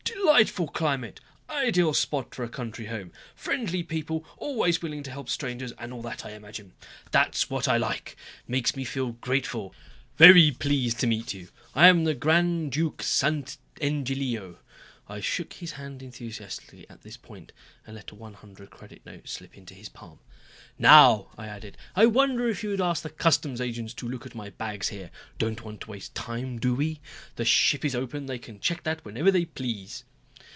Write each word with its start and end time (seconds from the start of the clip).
Delightful 0.23 0.67
climate! 0.69 1.19
Ideal 1.49 1.93
spot 1.93 2.33
for 2.33 2.43
a 2.43 2.49
country 2.49 2.85
home. 2.85 3.11
Friendly 3.35 3.83
people, 3.83 4.25
always 4.37 4.81
willing 4.81 5.03
to 5.03 5.11
help 5.11 5.29
strangers 5.29 5.73
and 5.77 5.91
all 5.91 6.01
that 6.03 6.25
I 6.25 6.31
imagine. 6.31 6.73
That's 7.11 7.49
what 7.49 7.67
I 7.67 7.77
like. 7.77 8.15
Makes 8.47 8.75
me 8.75 8.83
feel 8.83 9.11
grateful. 9.13 9.73
Very 10.17 10.51
pleased 10.51 10.99
to 10.99 11.07
meet 11.07 11.33
you. 11.33 11.49
I 11.75 11.87
am 11.89 12.05
the 12.05 12.13
Grand 12.15 12.71
Duke 12.71 13.03
Sant' 13.03 13.57
Angelo." 13.81 14.57
I 15.09 15.19
shook 15.19 15.53
his 15.53 15.73
hand 15.73 16.01
enthusiastically 16.01 16.89
at 16.89 17.01
this 17.01 17.17
point 17.17 17.51
and 17.85 17.95
let 17.95 18.11
a 18.11 18.15
one 18.15 18.33
hundred 18.35 18.69
credit 18.69 19.05
note 19.05 19.27
slip 19.27 19.57
into 19.57 19.73
his 19.73 19.89
palm. 19.89 20.19
"Now," 20.79 21.27
I 21.37 21.47
added, 21.47 21.77
"I 21.95 22.05
wonder 22.05 22.47
if 22.47 22.63
you 22.63 22.69
would 22.69 22.81
ask 22.81 23.03
the 23.03 23.09
customs 23.09 23.59
agents 23.59 23.93
to 23.95 24.07
look 24.07 24.25
at 24.25 24.33
my 24.35 24.51
bags 24.51 24.87
here. 24.89 25.11
Don't 25.37 25.63
want 25.65 25.81
to 25.81 25.91
waste 25.91 26.15
time, 26.15 26.57
do 26.59 26.73
we? 26.75 27.01
The 27.35 27.45
ship 27.45 27.83
is 27.83 27.95
open, 27.95 28.27
they 28.27 28.39
can 28.39 28.59
check 28.61 28.83
that 28.83 29.03
whenever 29.03 29.29
they 29.31 29.45
please." 29.45 30.05